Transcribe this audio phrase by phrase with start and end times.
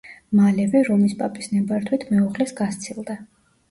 [0.39, 3.25] მალევე რომის პაპის ნებართვით მეუღლეს გასცილდა.